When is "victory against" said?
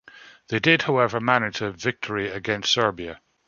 1.71-2.73